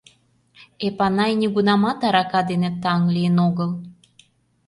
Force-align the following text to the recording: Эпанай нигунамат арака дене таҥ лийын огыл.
Эпанай 0.87 1.31
нигунамат 1.41 1.99
арака 2.07 2.41
дене 2.51 2.69
таҥ 2.83 2.99
лийын 3.15 3.37
огыл. 3.47 3.71